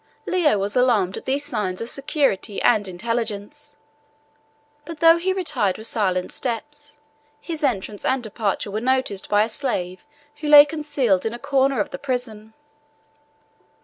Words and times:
Leo 0.25 0.57
was 0.57 0.75
alarmed 0.75 1.15
at 1.17 1.25
these 1.25 1.45
signs 1.45 1.79
of 1.79 1.87
security 1.87 2.59
and 2.63 2.87
intelligence; 2.87 3.77
but 4.83 4.99
though 4.99 5.17
he 5.17 5.31
retired 5.31 5.77
with 5.77 5.85
silent 5.85 6.31
steps, 6.31 6.97
his 7.39 7.63
entrance 7.63 8.03
and 8.03 8.23
departure 8.23 8.71
were 8.71 8.81
noticed 8.81 9.29
by 9.29 9.43
a 9.43 9.47
slave 9.47 10.03
who 10.37 10.47
lay 10.47 10.65
concealed 10.65 11.23
in 11.23 11.35
a 11.35 11.37
corner 11.37 11.79
of 11.79 11.91
the 11.91 11.99
prison. 11.99 12.55